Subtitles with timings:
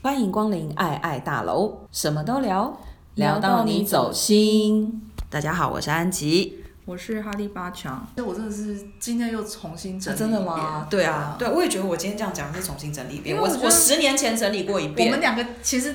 [0.00, 2.80] 欢迎光临爱爱大楼，什么都聊，
[3.16, 5.02] 聊到你走心。
[5.28, 8.06] 大家好，我是安吉，我是哈利八强。
[8.24, 10.18] 我真的是今天又重新整理。
[10.18, 10.86] 真的吗？
[10.88, 13.36] 对啊，对，我也觉得我今天这样讲是重新整理一遍。
[13.36, 15.08] 我我十年前整理过一遍。
[15.08, 15.92] 我们两个其实，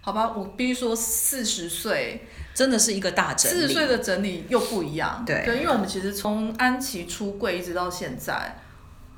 [0.00, 3.56] 好吧，我必须说四十岁真的是一个大整理。
[3.56, 5.24] 四十岁的整理又不一样。
[5.26, 8.60] 对，对，因为我们其实从安琪出柜一直到现在。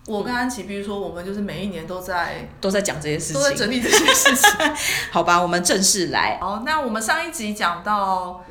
[0.09, 4.51] 我跟安琪，比如说，我们就是每一年都在都在讲这些事情，都在整理这些事情。
[5.13, 6.39] 好吧，我们正式来。
[6.41, 8.43] 好，那我们上一集讲到，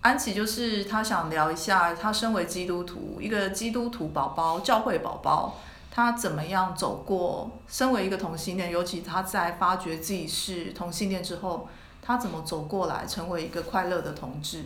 [0.00, 7.50] 安琪就是她想聊一下，她身为基督徒，一个基督徒宝宝，教会宝宝，她怎么样走过？
[7.68, 11.68] 身为一个同性恋，尤其她在发觉自己是同性恋之后，
[12.00, 14.64] 她怎么走过来，成为一个快乐的同志？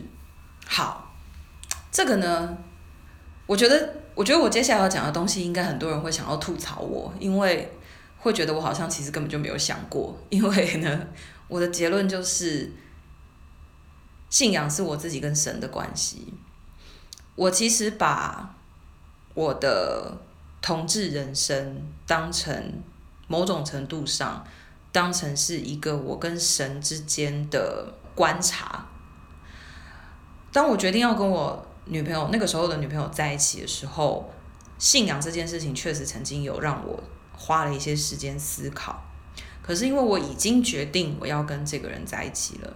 [0.65, 1.11] 好，
[1.91, 2.57] 这个呢？
[3.47, 7.71] 我觉得，我觉得我接下来要讲的东西，应该很多人会想要吐槽我，因为
[8.17, 10.13] 会觉得我好像其实根本就没有想过。
[10.27, 11.07] 因为呢，
[11.47, 12.69] 我的结论就是，
[14.29, 16.33] 信仰是我自己跟神的关系。
[17.35, 18.53] 我其实把
[19.33, 20.17] 我的
[20.61, 22.83] 同志人生当成
[23.29, 24.45] 某种程度上，
[24.91, 28.85] 当成是一个我跟神之间的观察。
[30.51, 34.31] 当我决定要跟我女朋友那个时候的女朋友在一起的时候，
[34.77, 39.03] 信仰这件事情确实曾经有让我花了一些时间思考。
[39.63, 42.73] 可是因为我已经决定我要跟这个人在一起了，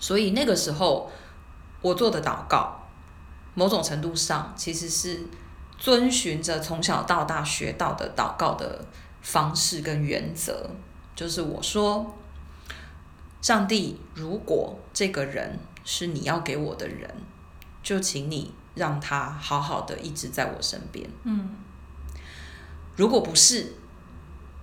[0.00, 1.10] 所以那个时候
[1.80, 2.80] 我做的祷告，
[3.54, 5.20] 某种程度上其实是
[5.78, 8.84] 遵循着从小到大学到的祷告的
[9.22, 10.68] 方式跟原则，
[11.14, 12.14] 就是我说，
[13.40, 17.14] 上帝，如果这个人是你要给我的人。
[17.84, 21.08] 就请你让他好好的一直在我身边。
[21.22, 21.54] 嗯，
[22.96, 23.74] 如果不是，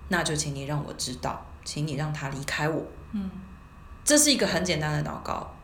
[0.08, 2.84] 那就请你让我知道，请你让他离开我。
[3.12, 3.30] 嗯，
[4.04, 5.54] 这是一个很简单的祷告。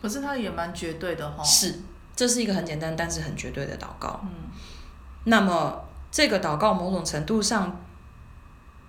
[0.00, 1.44] 可是他也蛮绝对的哈。
[1.44, 1.78] 是，
[2.16, 4.20] 这是一个很简单但是很绝对的祷告。
[4.24, 4.50] 嗯，
[5.24, 7.78] 那么这个祷告某种程度上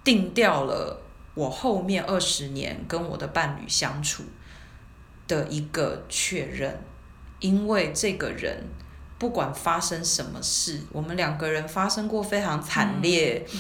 [0.06, 1.02] 定掉了
[1.34, 4.24] 我后面二十年跟我的伴侣相处
[5.28, 6.80] 的一个确认。
[7.40, 8.64] 因为这个人
[9.20, 13.60] 不管发生什么事，我们两个人发生过非常惨烈、嗯、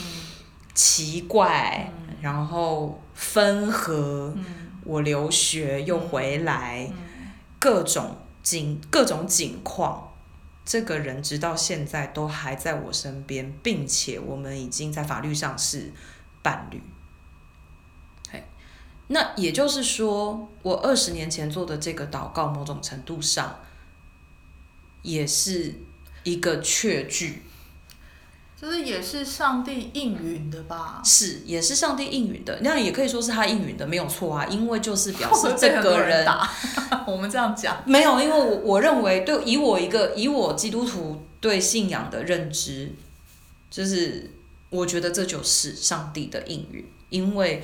[0.73, 4.45] 奇怪，嗯、然后分合，嗯、
[4.83, 7.29] 我留学又回来，嗯、
[7.59, 10.11] 各种景各种景况，
[10.65, 15.91] 这个人直到现在都还在我身边，并且我们已经在法律上是
[16.41, 16.81] 伴侣。
[19.09, 23.57] 那也就是说，我二十年前做的这个祷告，某种程度上。
[25.01, 25.73] 也是
[26.23, 27.43] 一个确据，
[28.59, 31.01] 就是也是上帝应允的吧？
[31.05, 32.59] 是，也是上帝应允的。
[32.61, 34.45] 那也可以说是他应允的，没有错啊。
[34.47, 36.27] 因为就是表示这个人， 人
[37.05, 42.91] 我们这样讲没有，因为我我认为，对以我一个以我基督徒对信仰的认知，
[43.69, 44.31] 就是
[44.69, 47.63] 我觉得这就是上帝的应允，因为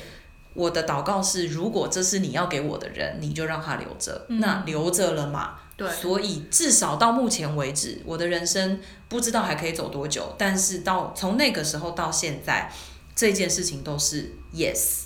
[0.53, 5.55] 我的祷告是，如果这是你要给我的人，你就让他留着，嗯、那留着了嘛。
[5.75, 8.79] 对，所以至少到目前为止，我的人生
[9.09, 10.34] 不知道还可以走多久。
[10.38, 12.72] 但是到从那个时候到现在，
[13.16, 15.03] 这件事情都是 yes。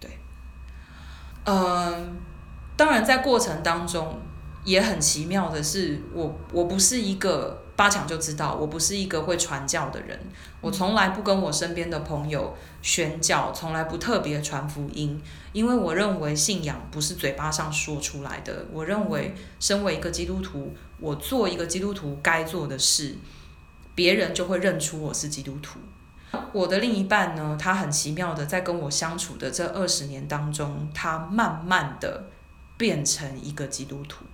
[0.00, 0.18] 对，
[1.44, 2.16] 嗯，
[2.76, 4.20] 当然在过程当中
[4.64, 7.64] 也很奇妙的是，我我不是一个。
[7.78, 10.18] 八强就知道，我不是一个会传教的人。
[10.60, 12.52] 我从来不跟我身边的朋友
[12.82, 15.22] 宣教，从来不特别传福音，
[15.52, 18.66] 因为我认为信仰不是嘴巴上说出来的。
[18.72, 23.16] 我认为，身为一个基督徒，我做一个基督徒该做的事，
[23.94, 25.78] 别人就会认出我是基督徒。
[26.52, 32.24] 我的另一半呢，他很奇妙的在跟我相处的这二十年当中，他慢慢的
[32.76, 34.24] 变成一个基督徒，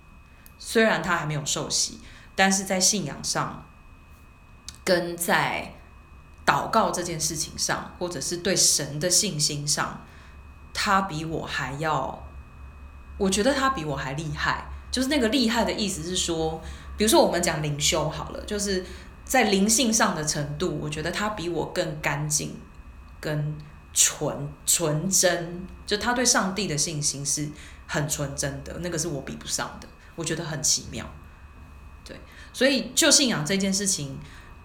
[0.58, 2.00] 虽然他还没有受洗。
[2.36, 3.64] 但是在信仰上，
[4.84, 5.75] 跟在
[6.44, 10.04] 祷告这件事情上，或者是对神的信心上，
[10.72, 12.26] 他比我还要，
[13.16, 14.66] 我觉得他比我还厉害。
[14.90, 16.62] 就是那个厉害的意思是说，
[16.96, 18.84] 比如说我们讲灵修好了，就是
[19.25, 22.56] 在灵性上的程度，我觉得他比我更干净、
[23.20, 23.58] 更
[23.92, 25.66] 纯纯真。
[25.84, 27.48] 就他对上帝的信心是
[27.88, 29.88] 很纯真的，那个是我比不上的。
[30.14, 31.04] 我觉得很奇妙。
[32.04, 32.20] 对，
[32.52, 34.18] 所以就信仰这件事情，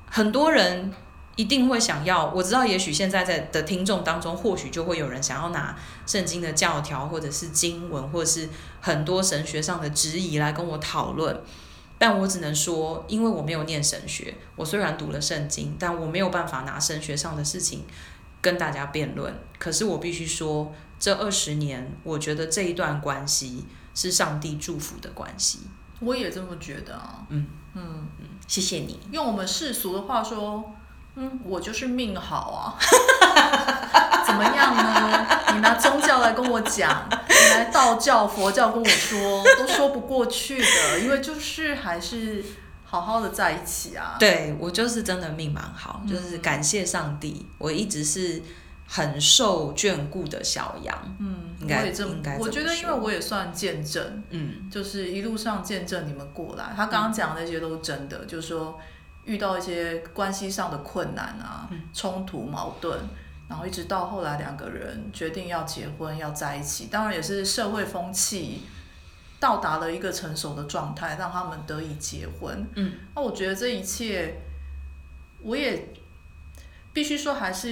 [0.09, 0.94] 很多人
[1.36, 2.30] 一定会想要。
[2.31, 8.50] 我知道，也许现在在的听众当中，或许就会有人想要拿圣经的教条，或者是经文，或者是
[8.81, 11.41] 很多神学上的质疑来跟我讨论。
[11.97, 17.85] 但我只能说，因为我没有念神学，我虽然读了圣经，但我没有办法拿神学上的事情
[18.42, 19.33] 跟大家辩论。
[19.57, 25.59] 可是我必须说，这二十年，我觉得这一段关系是上帝祝福的关系。
[26.00, 27.25] 我也这么觉得啊。
[27.30, 29.00] 嗯嗯嗯，谢谢你。
[29.12, 30.74] 用我们世俗的话说，
[31.16, 32.75] 嗯，我就是命好啊。
[34.25, 35.28] 怎么样呢？
[35.54, 42.44] 你拿宗教来跟我讲，你来道教、佛教跟我说，都说不过去的，因为就是还是
[42.86, 44.16] 好好的在一起啊。
[44.19, 48.42] 对，我就是真的命蛮好，嗯，就是感谢上帝，我一直是
[48.89, 51.15] 很受眷顾的小羊。
[51.19, 56.74] 嗯，应该我也这么，应该我觉得因为我也算见证，嗯，就是一路上见证你们过来。
[56.75, 58.80] 他刚刚讲的那些都是真的，嗯，就是说
[59.25, 63.00] 遇到一些关系上的困难啊，嗯，冲突矛盾。
[63.47, 66.85] 然后一直到后来，两个人决定要结婚，要在一起。
[66.85, 68.62] 当然也是社会风气
[69.39, 72.68] 到达了一个成熟的状态，让他们得以结婚。
[72.75, 74.39] 嗯，那我觉得这一切，
[75.42, 75.92] 我也
[76.94, 77.69] 必须说，还是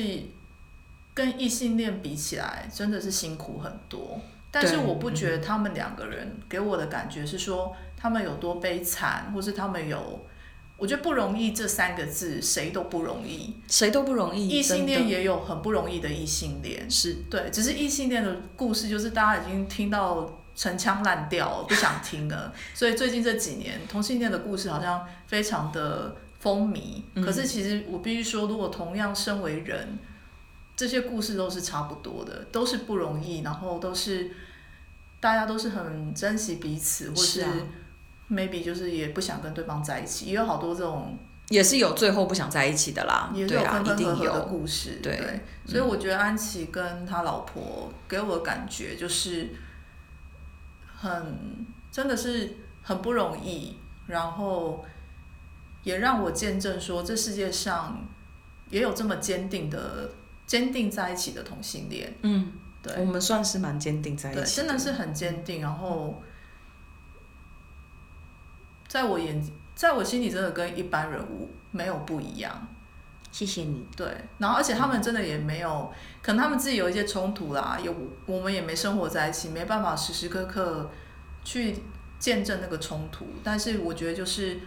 [1.17, 4.21] 跟异性恋比起来，真的是辛苦很多。
[4.51, 10.23] 但是我不觉得他们两个人给我的感觉是说他们有多悲惨，或是他们有。
[10.77, 14.47] 我觉得不容易这三个字，谁都不容易，谁都不容易。
[14.47, 22.53] 异性恋也有很不容易的异性恋，是对，只是异性恋的故事，就是大家已经听到陈腔滥调，不想听了。
[22.75, 27.01] 所以最近这几年，同性恋的故事好像非常的风靡。
[27.15, 27.25] 嗯。
[27.25, 29.97] 可是其实我必须说，如果同样身为人，
[30.77, 34.31] 这些故事都是差不多的，都是不容易，然后都是
[35.19, 37.45] 大家都是很珍惜彼此，或是。
[38.29, 49.47] maybe 就是也不想跟对方在一起，也有好多这种，也是有最后不想在一起的啦，也是有分分合合的故事，对，对，所以我觉得安琪跟他老婆给我的感觉就是
[50.94, 53.77] 很真的是很不容易，
[54.07, 54.83] 然后
[55.83, 58.06] 也让我见证说这世界上
[58.69, 60.12] 也有这么坚定的
[60.47, 62.51] 坚定在一起的同性恋，嗯，
[62.81, 66.19] 对，我们算是蛮坚定在一起的，真的是很坚定，然后。
[68.88, 69.44] 在我眼，
[69.75, 72.67] 在我心里，真的跟一般人物没有不一样。
[73.33, 73.85] 谢谢你。
[73.97, 74.07] 对，
[74.38, 77.94] 然后而且他们真的也没有，可能他们自己有一些冲突啦，有
[78.25, 80.89] 我们也没生活在一起，没办法时时刻刻
[81.44, 81.75] 去
[82.17, 83.27] 见证那个冲突。
[83.44, 84.57] 但是我觉得就是，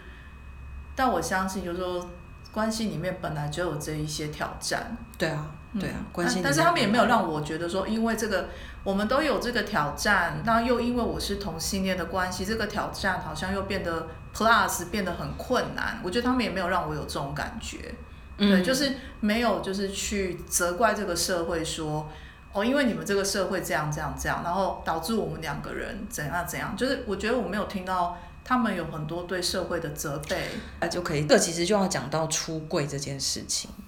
[0.95, 2.07] 但我相信就是说，
[2.53, 4.95] 关系里面本来就有这一些挑战。
[5.17, 5.51] 对啊。
[5.79, 6.41] 对啊，关系。
[6.43, 8.49] 但是他们也没有让我觉得说，因为这个
[8.83, 16.01] 我们都有这个挑战，那又因为我是同性恋的关系，这个挑战好像又变得 plus 变得很困难。
[16.03, 17.95] 我觉得他们也没有让我有这种感觉，
[18.39, 22.09] 嗯、对，就是没有就是去责怪这个社会说，
[22.53, 26.77] 哦，因为你们这个社会这样这样这样，然后导致我们两个人怎样怎样。
[26.77, 30.49] 就是我觉得我没有听到他们有很多对社会的责备，
[30.81, 31.27] 那就可以。
[31.27, 33.85] 这其实就要讲到出柜这件事情，嗯。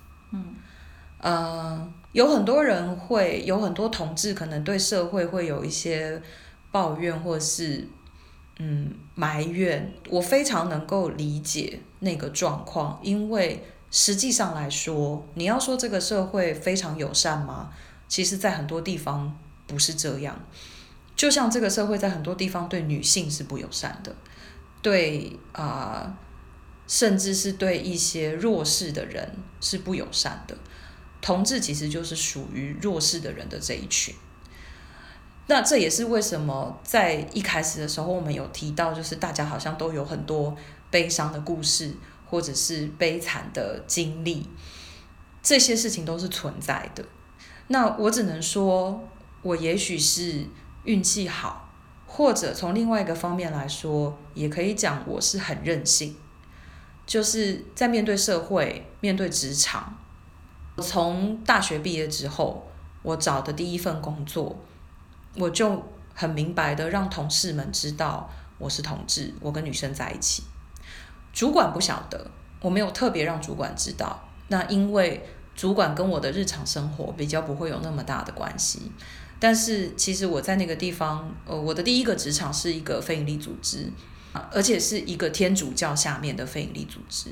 [1.23, 6.21] 呃，有很多人会有很多同志可能对社会会有一些
[6.71, 7.89] 抱怨或是
[8.59, 17.71] 嗯埋怨，我非常能够理解那个状况，因为实际上来说，你要说这个社会非常友善吗？
[18.09, 20.39] 其实，在很多地方不是这样。
[21.15, 24.13] 就像这个社会在很多地方对女性是不友善的，
[24.82, 26.19] 对啊、
[26.89, 30.56] 甚至是对一些弱势的人是不友善的。
[31.22, 34.12] 同志其实就是属于弱势的人的这一群，
[35.46, 40.56] 那这也是为什么在一开始的时候我们有提到，就是大家好像都有很多
[40.91, 41.94] 悲伤的故事，
[42.29, 44.48] 或者是悲惨的经历，
[45.41, 47.05] 这些事情都是存在的。
[47.69, 49.08] 那我只能说，
[49.43, 50.44] 我也许是
[50.82, 51.72] 运气好，
[52.05, 56.17] 或者从另外一个方面来说，也可以讲我是很任性，
[57.06, 59.96] 就是在面对社会、面对职场。
[60.76, 62.67] 我从大学毕业之后，
[63.02, 64.56] 我找的第一份工作，
[65.36, 65.82] 我就
[66.14, 70.43] 很明白的让同事们知道我是同志，我跟女生在一起。
[71.32, 74.29] 主管不晓得，我没有特别让主管知道。
[74.48, 78.93] 那因为主管跟我的日常生活比较不会有那么大的关系。
[79.38, 83.91] 但是其实我在那个地方，呃，我的第一个职场是一个非营利组织，
[84.50, 87.31] 而且是一个天主教下面的非营利组织。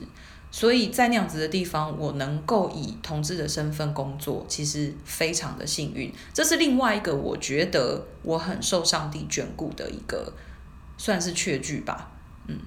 [0.52, 6.12] 所以在那样子的地方，我能够以同志的身份工作，其实非常的幸运。
[6.34, 10.32] 这是另外一个我觉得我很受上帝眷顾的一个，
[10.98, 12.10] 算是确据吧。
[12.48, 12.58] 嗯，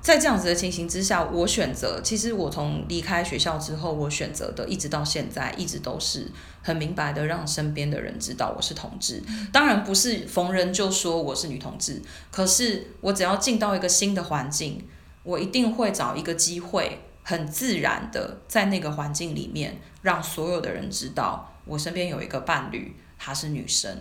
[0.00, 6.30] 在这样子的情形之下，我选择，其实我从离开学校之后，我选择的一直到现在，一直都是
[6.62, 9.20] 很明白的让身边的人知道我是同志。
[9.52, 12.00] 当然不是逢人就说我是女同志，
[12.30, 14.86] 可是我只要进到一个新的环境。
[15.26, 23.92] 我一定会找一个机会，很自然的在那个环境里面，让所有的人知道我身边有一个伴侣，她是女生。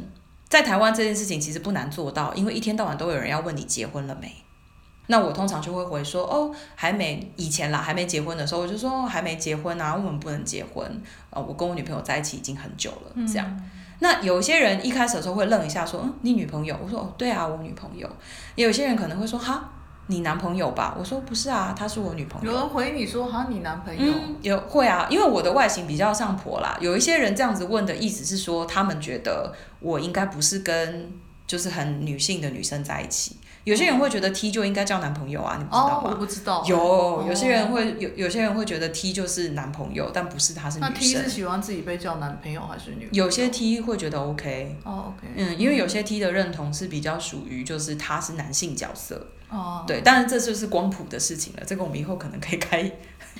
[0.47, 4.31] 在台湾这件事情其实不难做到，因为一天到晚都有人要问你结婚了没。
[5.07, 10.83] 那我通常就会回说哦，还没，以前啦，还没结婚的时候，我就说、哦、还没结婚啊，我们不能结婚。
[11.31, 13.47] 呃，我跟我女朋友在一起已经很久了，这样。
[13.47, 16.75] 嗯、那有些人一开始的时候会愣一下，说嗯，你女朋友？
[16.83, 18.09] 我说哦，对啊，我女朋友。
[18.55, 19.69] 也有些人可能会说哈，
[20.07, 20.95] 你男朋友吧？
[20.97, 22.51] 我说不是啊，他是我女朋友。
[22.51, 24.13] 有人回你说好像，你男朋友？
[24.13, 26.77] 嗯、有会啊，因为我的外形比较像婆啦。
[26.79, 31.11] 有一些人这样子问的意思是说，他们觉得我应该不是跟
[31.47, 33.37] 就是很女性的女生在一起。
[33.63, 36.01] 有些人会觉得 T 就应该叫男朋友啊，你不知道吗？
[36.03, 36.63] 哦、我不知道。
[36.67, 40.93] 有有些人会有有些人会觉得 T 就是男朋友，但不是，他是女生。
[40.93, 43.25] 那 T 是喜欢自己被叫男朋友还是女朋友？
[43.25, 44.77] 有些 T 会觉得 OK。
[44.83, 45.33] 哦，OK。
[45.35, 49.29] 嗯，因为有些 T 的认同是比较属于就是他是男性角色。
[49.55, 49.83] 哦。
[49.87, 52.79] 对，但是这就是光谱的事情了，这个我们以后可能可以开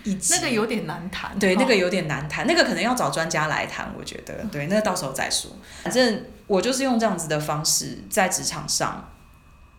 [0.04, 0.34] 一集。
[0.36, 1.38] 那个有点难谈。
[1.38, 4.34] 对，那个有点难谈，那个可能要找专家来谈，我觉得。
[4.52, 5.52] 对，那个到时候再说。
[5.84, 9.12] 反正我就是用这样子的方式在职场上。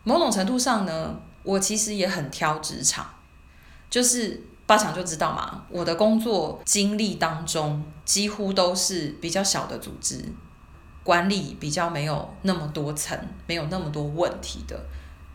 [0.05, 3.05] 某种程度上呢，我其实也很挑职场，
[3.90, 5.64] 就是八强就知道嘛。
[5.69, 10.25] 我的工作经历当中，几乎都是比较小的组织，
[11.02, 14.81] 管理比较没有那么多层，没有那么多问题的。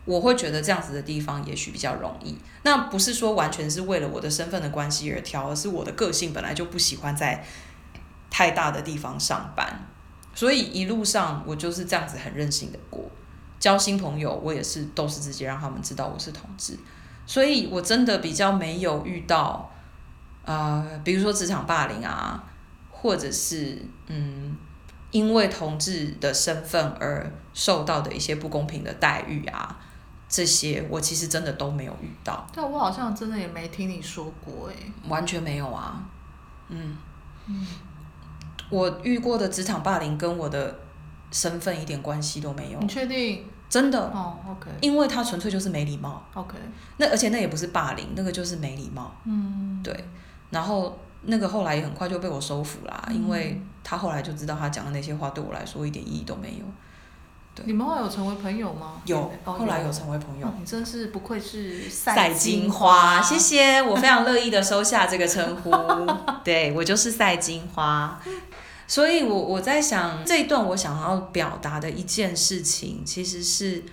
[0.04, 2.36] 我会觉得这样子的地方也许比较容易。
[2.64, 7.44] 那不是说完全是为了我的身份的关系而挑，而是我的个性本来就不喜欢在
[8.30, 9.86] 太大的地方上班，
[10.34, 13.04] 所以一路上我就是这样子很任性的过。
[13.60, 16.76] 交新朋友，我也是都是直接让他们知道我是同志，
[17.26, 19.70] 所以我真的比较没有遇到，
[20.44, 22.42] 呃，比如说职场霸凌啊，
[22.90, 23.78] 或者是
[24.08, 24.56] 嗯，
[25.12, 29.78] 因为同志的身份而受到的一些不公平的待遇啊，
[30.32, 32.46] 这些我其实真的都没有遇到。
[32.56, 34.74] 但我好像真的也没听你说过诶，
[35.06, 36.02] 完全没有啊，
[36.70, 36.96] 嗯。
[37.46, 37.66] 嗯，
[38.70, 40.78] 我遇过的职场霸凌跟我的
[41.30, 42.78] 身份一点关系都没有。
[42.78, 43.44] 你确定？
[43.68, 43.98] 真的。
[43.98, 46.56] 哦，OK，因为他纯粹就是没礼貌，OK，
[46.96, 50.04] 那而且那也不是霸凌，那个就是没礼貌，嗯，对，
[50.50, 56.64] 然后那个后来也很快就被我收服啦，嗯、因为他后来就知道他讲的那些话对我来说一点意义都没有。
[57.54, 59.02] 对，你们后来有成为朋友吗？
[59.04, 60.46] 有，后来有成为朋友。
[60.46, 65.70] 哦、你真是不愧是赛金花，谢谢，我非常乐意的收下这个称呼，
[66.42, 68.20] 对，我就是赛金花。
[68.88, 73.84] 所以，我我在想这一段我想要表达的一件事情，其实是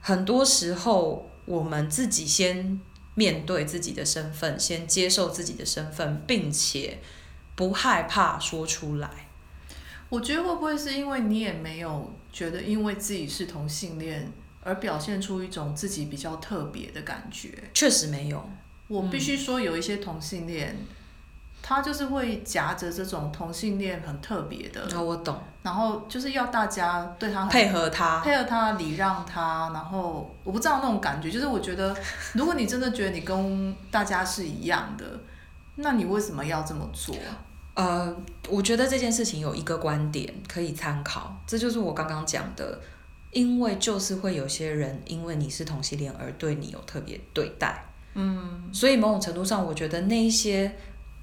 [0.00, 2.80] 很多时候我们自己先
[3.14, 7.00] 面对自己的身份，先接受自己的身份，并且
[7.54, 9.27] 不害怕说出来。
[10.08, 17.52] 我觉得会不会是因为你也没有觉得，因为自己是同性恋而表现出一种自己比较特别的感觉？
[17.74, 18.48] 确实没有，
[18.86, 20.76] 我必须说有一些同性恋。
[20.78, 20.86] 嗯
[21.60, 25.38] 他就是会夹着这种同性恋很特别的，哦，我懂。
[25.62, 29.68] 然后就是要大家对他配合他，配合他礼让他。
[29.74, 31.94] 然后我不知道那种感觉，就是我觉得，
[32.32, 35.04] 如果你真的觉得你跟大家是一样的，
[35.74, 37.14] 那你为什么要这么做？
[37.78, 38.14] 呃，
[38.48, 42.80] 我觉得这件事情有一个观点可以参考，这就是我刚刚讲的，
[43.30, 50.74] 因为就是会有些人因为你是同性恋而对你有特别对待，嗯，所以某种程度上，我觉得那一些。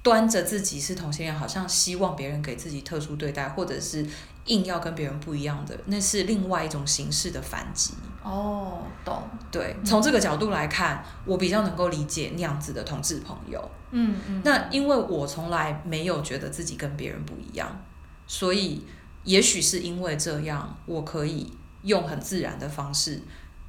[0.02, 4.06] 端着自己是同性恋，好像希望别人给自己特殊对待，或者是
[4.46, 7.94] 硬要跟别人不一样的，那是另外一种形式的反击。
[8.22, 9.22] 哦，懂。
[9.52, 13.70] 对，从这个角度来看，我比较能够理解那样子的同志朋友。
[13.90, 14.42] 嗯嗯。
[14.44, 17.84] 那因为我从来没有觉得自己跟别人不一样，
[18.26, 18.84] 所以
[19.22, 23.22] 也许是因为这样，我可以用很自然的方式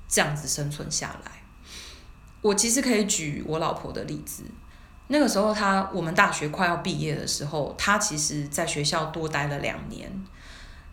[0.08, 1.32] 这样子生存下来。
[2.42, 4.44] 我其实可以举我老婆的例子。
[5.10, 10.12] 那个时候他，他我们大学快要毕业的时候，她其实在学校多待了两年。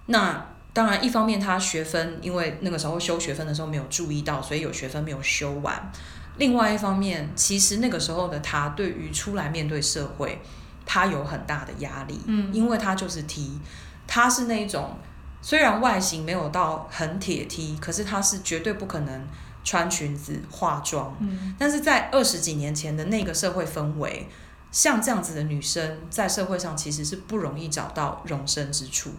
[0.06, 5.90] 那当然，一方面他学分，因为那个时候修学分的时候没有注意到，所以有学分没有修完。
[6.36, 10.40] 另外一方面，其实那个时候的他，对于出来面对社会，
[10.84, 12.20] 他有很大的压力。
[12.26, 13.60] 嗯，因为他就是 T，
[14.06, 14.96] 他是那种
[15.40, 19.26] 虽然外形没有到很铁 T，可是他是绝对不可能。
[19.66, 24.28] 穿裙子、化妆，嗯，但是在二十几年前的那个社会氛围，
[24.70, 29.10] 像这样子的女生在社会上其实是不容易找到容身之处，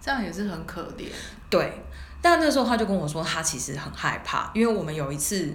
[0.00, 1.06] 这样也是很可怜。
[1.48, 1.82] 对，
[2.22, 5.52] 但那时候他就跟我说，他其实很害怕，因为我们有一次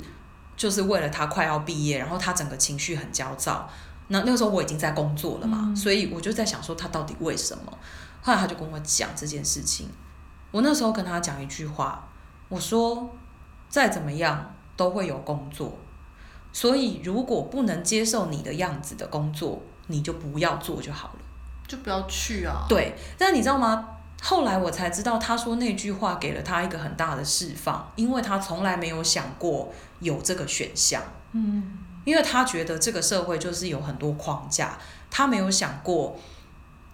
[0.55, 3.69] 就是为了他快要毕业，然后他整个情绪很焦躁。
[4.07, 7.77] 那那个时候我已经在工作了嘛，嗯，所以我就在想说他到底为什么？
[8.21, 9.89] 后来他就跟我讲这件事情，
[10.51, 12.07] 我那时候跟他讲一句话，
[12.47, 13.15] 我说。
[13.67, 15.77] 再怎么样都会有工作，
[16.53, 21.19] 所以如果不能接受你的样子的工作，你就不要做就好了，
[21.67, 22.63] 就不要去啊。
[22.69, 23.94] 对，但你知道吗？
[24.21, 31.03] 后来我才知道，他说那句话给了他一个很大的释放，因为他从来没有想过有这个选项。
[31.33, 34.79] 嗯，因为他觉得这个社会就是有很多框架，
[35.11, 36.17] 他没有想过，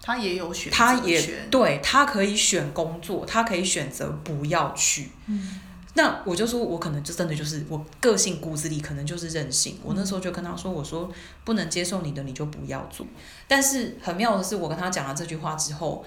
[0.02, 5.08] 他也有选择，他也对，他可以选工作，他可以选择不要去。
[5.26, 5.60] 嗯，
[5.94, 9.78] 那我就说，我可能就真的就是我个性骨子里可能就是任性。
[9.82, 11.10] 我那时候就跟他说，我说
[11.44, 13.06] 不能接受你的，你就不要做。
[13.48, 16.04] 但是很妙的是，我跟他讲了这句话之后。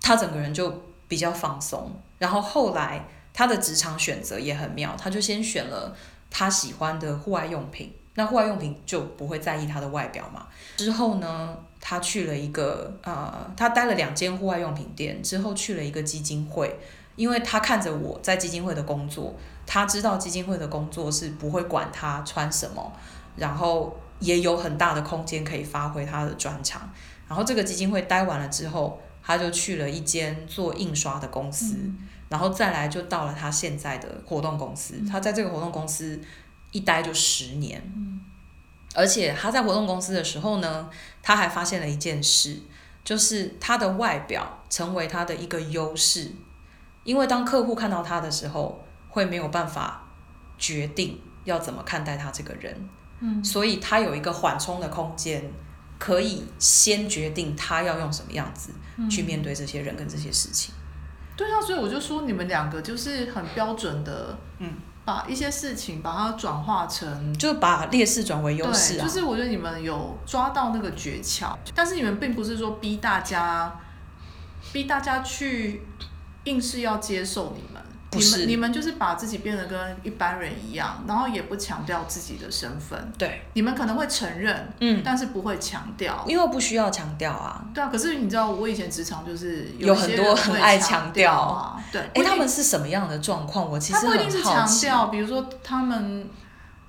[0.00, 5.94] 他整个人就比较放松，然后后来他的职场选择也很妙，他就先选了
[6.30, 10.46] 他喜欢的户外用品，那户外用品就不会在意他的外表嘛。
[10.76, 16.78] 之后呢，他去了一个呃，他待了两间户外用品店，之后去了一个基金会，
[17.16, 19.34] 因为他看着我在基金会的工作，
[19.66, 22.92] 他知道基金会的工作是不会管他穿什么，
[23.36, 26.90] 然后也有很大的空间可以发挥他的专长。
[27.28, 29.00] 然后这个基金会待完了之后。
[29.28, 31.98] 他就去了一间做印刷的公司，嗯，
[32.30, 34.94] 然后再来就到了他现在的活动公司。
[35.00, 36.18] 嗯，他在这个活动公司
[36.70, 38.22] 一待就十年，嗯，
[38.94, 40.88] 而且他在活动公司的时候呢，
[41.22, 42.58] 他还发现了一件事，
[43.04, 46.32] 就是他的外表成为他的一个优势，
[47.04, 50.08] 因为当客户看到他的时候，会没有办法
[50.56, 52.88] 决定要怎么看待他这个人，
[53.20, 55.52] 嗯，所以他有一个缓冲的空间。
[55.98, 58.70] 可以先决定他要用什么样子
[59.10, 60.72] 去面对这些人跟这些事情。
[60.74, 64.74] 嗯、对啊，所以我就说你们两个就是很标准的，嗯，
[65.04, 69.04] 把一些事情把它转化成，就把劣势转为优势啊。
[69.04, 73.80] 就是我觉得你们有抓到那个诀窍，但是你们并不是说逼大家，
[74.72, 75.82] 逼大家去
[76.44, 77.77] 硬是要接受你们。
[78.12, 82.98] 你们你们就是把自己变得跟一般人一样，然后也不强调自己的身份。
[83.18, 87.62] 对，你们可能会承认，嗯，但是不会强调，因为不需要强调啊。
[87.74, 91.76] 对啊，可是你知道，我以前职场就是有很多很爱强调啊。
[91.92, 93.70] 对，哎，他们是什么样的状况？
[93.70, 94.00] 我其实。
[94.00, 96.26] 他不一定是强调，比如说他们，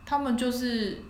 [0.06, 1.04] 他们就是，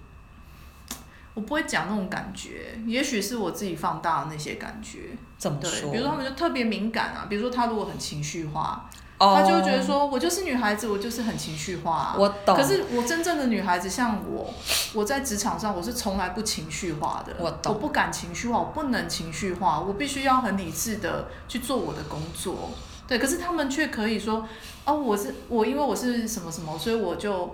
[1.35, 5.11] 我不会讲那种感觉，也许是我自己放大的那些感觉。
[5.37, 5.91] 怎么说？
[5.91, 8.89] 比如说他们就特别敏感啊，比如说他如果很情绪化。
[9.19, 12.15] 他就会觉得说，我就是女孩子，我就是很情绪化啊。
[12.17, 12.55] 我懂。
[12.55, 14.53] 可是我真正的女孩子，像我，
[14.93, 17.35] 我在职场上我是从来不情绪化的。
[17.37, 17.73] 我懂。
[17.73, 22.69] 我不敢情绪化，我不能情绪化，我必须要很理智的去做我的工作。
[23.09, 24.47] 对，可是他们却可以说，
[24.85, 27.53] 哦，我是我，因为我是什么什么，所以我就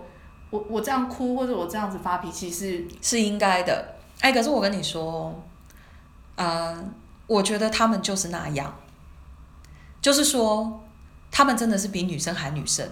[0.52, 3.96] 我我这样哭或者我这样子发脾气是是应该的。
[4.20, 5.44] 哎，可是我跟你说，
[6.36, 6.78] 呃，
[7.26, 8.72] 我觉得他们就是那样，
[10.00, 10.82] 就是说。
[11.38, 12.88] 他们真的是比女生还女生，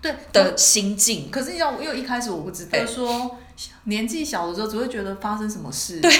[0.00, 1.30] 对的心境。
[1.30, 3.38] 可是要因为一开始我不知道，就是说
[3.84, 6.10] 年纪小的时候只会觉得发生什么事，对，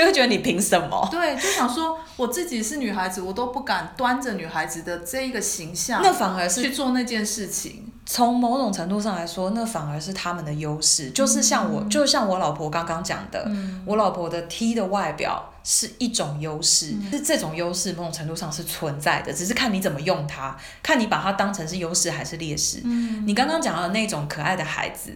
[0.00, 1.06] 就会觉得你凭什么？
[1.10, 7.92] 对，就想说我自己是女孩子，我都不敢端着女孩子的这一个形象，那反而是去做那件事情。
[8.06, 11.10] 从某种程度上来说，那反而是他们的优势。
[11.10, 22.80] 就是像我，嗯、就像我老婆刚刚讲的，嗯、我老婆的 T 的外表是一种优势，嗯、是这种优势某种程度上是存在的，只是看你怎么用它，看你把它当成是优势还是劣势。
[22.84, 25.14] 嗯、你刚刚讲的那种可爱的孩子，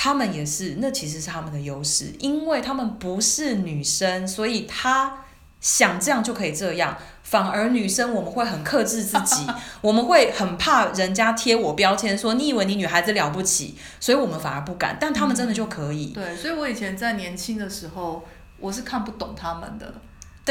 [0.00, 5.24] 他们也是，那其实是他们的优势，因为他们不是女生，所以他
[5.60, 6.96] 想这样就可以这样。
[7.24, 9.44] 反而女生我们会很克制自己，
[9.82, 16.06] 我们会很怕人家贴我标签，说你以为你女孩子了不起，所以我们反而不敢，但他们真的就可以。
[16.14, 18.24] 对，所以我以前在年轻的时候，
[18.60, 19.92] 我是看不懂他们的。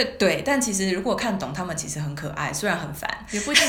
[0.04, 3.66] 对对，但其实如果看懂他们，其实很可爱，虽然很烦， 也不一定。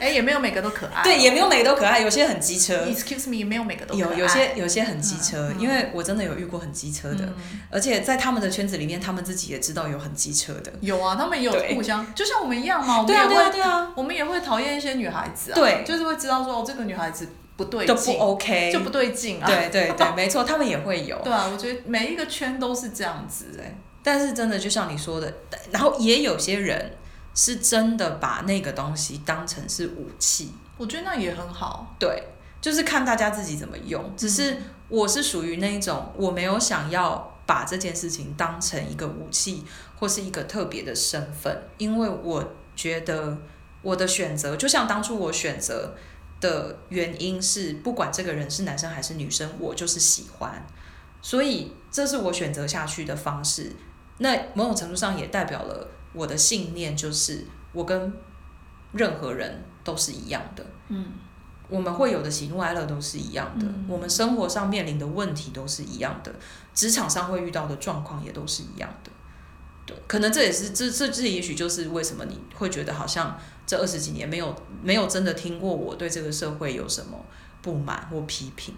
[0.00, 1.02] 哎，也没有每个都可爱。
[1.04, 2.84] 对，也没有每个都可爱，有些很机车。
[2.86, 4.10] Excuse me，也没有每个都可爱。
[4.10, 7.28] 有有些有些很机车，因为我真的有遇过很机车的，
[7.70, 10.72] 而且在他们的圈子里面，他们自己也知道有很机车的。
[10.80, 13.04] 有啊，他们也有互相，就像我们一样嘛。
[13.04, 15.54] 对啊对啊对啊，我们也会讨厌一些女孩子啊。
[15.54, 19.46] 对，就是会知道说这个女孩子不对劲，都不 OK，就不对劲啊。
[19.46, 21.18] 对对对，没错，他们也会有。
[21.24, 23.74] 对啊，我觉得每一个圈都是这样子哎。
[24.04, 25.34] 但是真的就像你说的，
[25.72, 26.92] 然后也有些人
[27.34, 31.96] 是真的把那个东西当成是武器，我觉得那也很好。
[31.98, 32.22] 对，
[32.60, 34.14] 就是看大家自己怎么用。
[34.14, 34.58] 只是
[34.90, 39.64] 我是属于那一种，我没有想要把这件事情当成一个武器
[39.98, 43.38] 或是一个特别的身份，因为我觉得
[43.80, 45.94] 我的选择，就像当初我选择
[46.42, 50.66] 的原因是，不管这个人是男生还是女生，我就是喜欢，
[51.22, 53.72] 所以这是我选择下去的方式。
[54.18, 58.12] 那某种程度上也代表了我的信念，就是我跟
[58.92, 60.64] 任何人都是一样的。
[60.88, 61.06] 嗯，
[61.68, 66.32] 我们会有的喜怒哀乐都是一样的，嗯、我们生活上面临的问题都是一样的，
[66.72, 69.10] 职场上会遇到的状况也都是一样的。
[69.84, 77.18] 对，可能这也是这这这也许就是为什么你会觉得好像这二十几年没有没有真的听过我对这个社会有什么
[77.60, 78.74] 不满或批评。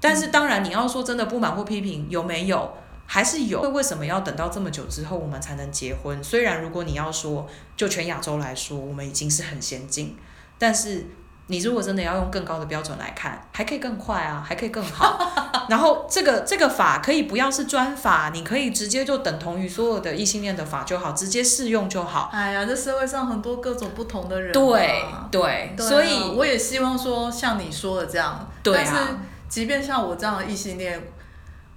[0.00, 2.76] 但是当然你要说真的不满或批评有没有？
[3.08, 3.60] 还是有。
[3.62, 6.22] 为什么要等到这么久之后我们才能结婚？
[6.22, 10.16] 虽然如果你要说就全亚洲来说，我们已经是很先进，
[10.56, 11.04] 但是。
[11.50, 15.18] 你如果真的要用更高的标准来看，还可以更快啊，还可以更好。
[15.70, 22.28] 然后这个这个法可以不要是专法，你可以直接就等同于所有的异性恋的法就好，直接适用就好。
[22.34, 24.52] 哎呀，这社会上很多各种不同的人。
[24.52, 28.46] 对对，对啊，所以我也希望说像你说的这样。
[28.62, 28.82] 对啊。
[28.84, 29.14] 但是
[29.48, 31.02] 即便像我这样的异性恋。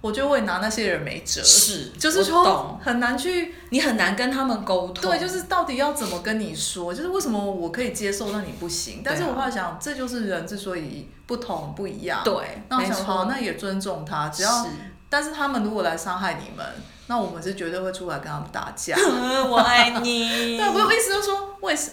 [0.01, 5.09] 我就会拿那些人没辙，是，就是说很难去，你很难跟他们沟通。
[5.09, 9.03] 对，就是到底要怎么跟你说，就是为什么我可以接受，那你不行？
[9.05, 12.21] 但是我后来想，这就是人之所以不同不一样。
[12.23, 14.69] 对，那我想好，那也尊重他，只要，是
[15.07, 16.65] 但是他们如果来伤害你们，
[17.05, 18.95] 那我们是绝对会出来跟他们打架。
[19.47, 20.57] 我爱你。
[20.57, 21.91] 对，我有意思就是说，为什？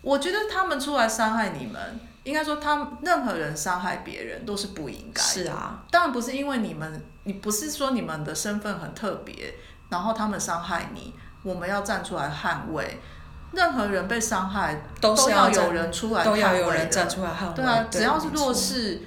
[0.00, 1.80] 我觉得他们出来伤害你们。
[2.28, 5.28] 应该说，他们任何人伤害别人都是不应该的。
[5.28, 9.54] 是啊，当然不是因为你们，你不是说你们的身份很特别，
[9.88, 13.00] 然后他们伤害你，我们要站出来捍卫。
[13.52, 17.54] 任何人被伤害，都要有人出来捍卫，都要有人站出来捍卫。
[17.54, 19.00] 对啊，只要是弱势，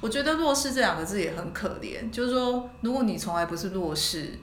[0.00, 2.08] 我觉得弱势这两个字也很可怜。
[2.12, 4.38] 就是说，如果你从来不是弱势，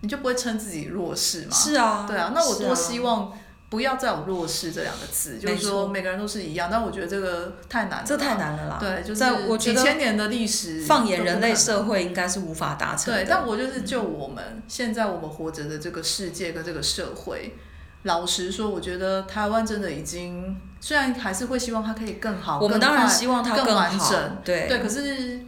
[0.00, 1.52] 你就不会称自己弱势嘛？
[1.52, 2.32] 是啊，对啊。
[2.34, 3.30] 那我多希望。
[3.74, 8.76] 不要再有弱势这两个字，就是说每个人都是一样，但我觉得这个太难了，这太难了啦。
[8.78, 13.24] 对，就是几千年的历史，放眼人类社会应该是无法达成的。
[13.24, 17.56] 对，但我就是就我们现在我们活着的这个世界跟这个社会，
[18.04, 24.78] 老实说，我觉得台湾真的已经，虽然还是会希望它可以更好，我们当然希望它更完整，对对。
[24.78, 25.40] 可是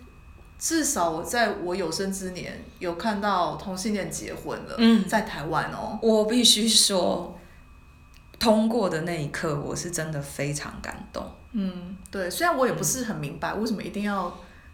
[0.58, 7.35] 至少我在我有生之年有看到同性恋结婚了，嗯，在台湾哦，我必须说。
[8.38, 11.24] 通过的那一刻，我是真的非常感动。
[11.52, 14.32] 嗯，对，虽然我也不是很明白为什么一定要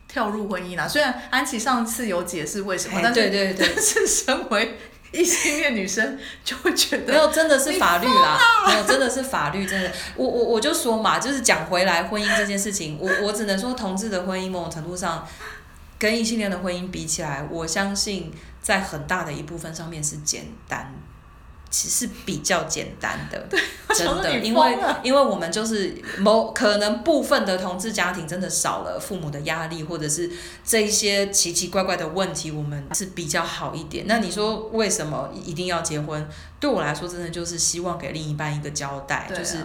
[0.08, 0.86] 跳入婚姻啦。
[0.88, 4.76] 虽然安琪上次有解释为什么，但是对对对， 但是身为
[5.12, 9.90] 异性恋女生就会觉得没有，真的是法律啦，没有，真的是法律，真的。
[10.16, 15.26] 我我我就说嘛，就是讲回来婚姻这件事情，我我只能说，同志的婚姻某种程度上
[15.98, 20.92] 跟异性恋的婚姻比起来，我相信在很大的一部分上面是简单。
[21.72, 23.48] 其实比较简单的，
[23.94, 30.30] 真的，因为因为我们就是某可能部分的同志家庭真的少了父母的压力，或者是
[30.62, 34.04] 这一些奇奇怪怪的问题，我们是比较好一点。
[34.06, 36.28] 那你说为什么一定要结婚？
[36.60, 39.56] 对我来说，真的就是希望给另一半一个交代，啊、就是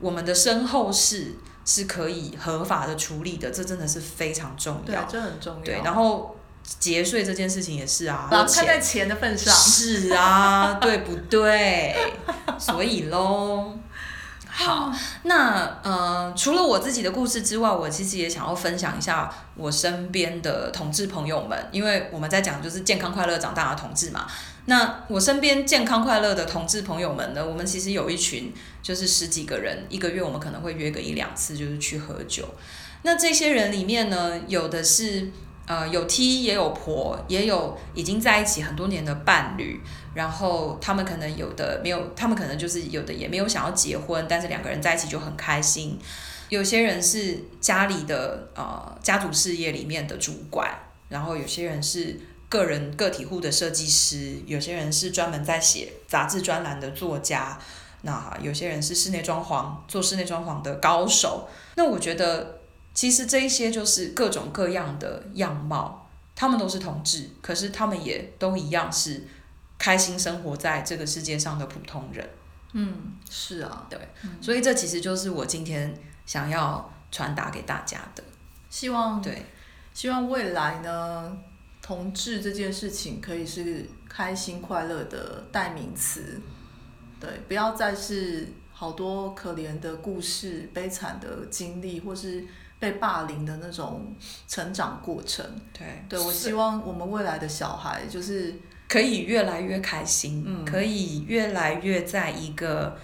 [0.00, 5.62] 我们的身后事是可以合法的处理的，这真的是非常重要，这很重要。
[5.62, 6.36] 对，然后。
[6.78, 11.94] 节税这件事情也是啊，看在钱的份上，是啊，对不对？
[12.58, 13.76] 所以喽，
[14.46, 14.92] 好，
[15.24, 24.26] 那呃，除了我自己的故事之外，我其实也想要分享一下我身边的同志朋友们，因为我们在讲就是健康快乐长大的同志嘛。
[24.66, 32.48] 那我身边健康快乐的同志朋友们呢，我们其实有一群，就是十几个人，一个月我们可能会约个一两次，就是去喝酒。
[33.02, 35.30] 那这些人里面呢，有的是。
[35.64, 39.80] 呃，有 T 也有婆，也有已经在一起很多年的伴侣，
[40.12, 45.96] 然后他们可能有的没有，他们可能就是有的也没有想要结婚，但是两个人在一起就很开心。
[46.48, 50.68] 有些人是家里的呃家族事业里面的主管，
[51.08, 57.56] 然后有些人是个人个体户的设计师，有些人是专门在写杂志专栏的作家，
[58.02, 61.48] 那有些人是室内装潢做室内装潢的高手。
[61.76, 62.61] 那我觉得。
[62.94, 69.24] 其实这一些就是各种各样的样貌，他们都是同志，可是他们也都一样是
[69.78, 72.28] 开心生活在这个世界上的普通人。
[72.72, 72.94] 嗯，
[73.30, 73.98] 是啊，对，
[74.42, 75.94] 所以这其实就是我今天
[76.26, 78.22] 想要传达给大家的。
[78.68, 79.46] 希望对，
[79.94, 81.34] 希望未来呢，
[81.80, 86.38] 同志这件事情可以是开心快乐的代名词，
[87.18, 92.46] 对，不要再是好多可怜的故事、悲惨的经历，或是。
[92.82, 94.12] 被霸凌的那种
[94.48, 98.52] 成长过程，对，对，我希望我们未来的小孩就是
[98.88, 102.98] 可以越来越开心，嗯，可以越来越在一个，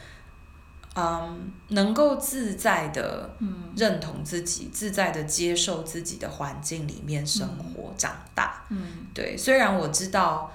[0.96, 3.30] 嗯，能够自在的
[3.76, 10.52] 认同自己，嗯，自在的接受自己的环境里面生活长大，嗯，对，虽然我知道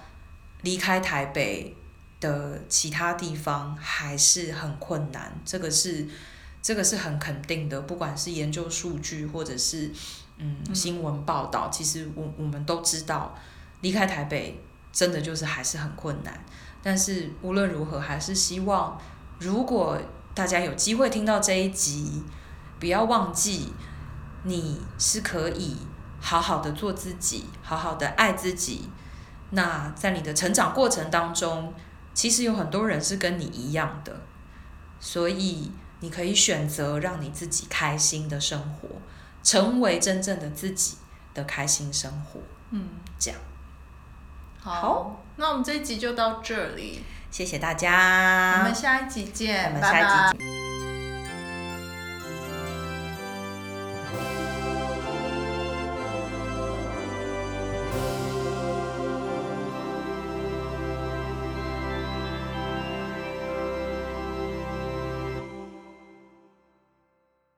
[0.63, 1.73] 离开台北
[2.19, 6.05] 的其他地方还是很困难，这个是。
[6.63, 9.91] 这个是很肯定的，不管是研究数据或者是
[10.37, 13.35] 嗯新闻报道，其实我我们都知道，
[13.81, 16.43] 离开台北真的就是还是很困难。
[16.81, 18.97] 但是无论如何，还是希望
[19.39, 19.99] 如果
[20.33, 22.23] 大家有机会听到这一集，
[22.79, 23.73] 不要忘记
[24.43, 25.75] 你是可以
[26.21, 28.89] 好好的做自己，好好的爱自己。
[29.51, 31.73] 那在你的成长过程当中，
[32.13, 34.21] 其实有很多人是跟你一样的，
[34.99, 35.71] 所以
[36.03, 38.89] 你可以选择让你自己开心的生活，
[39.41, 40.97] 成为真正的自己
[41.33, 42.41] 的开心生活。
[42.71, 43.39] 嗯，这样。
[44.59, 50.39] 好，好，那我们这一集就到这里，谢谢大家，我们下一集见，我们下一集见。
[50.39, 50.62] 拜拜。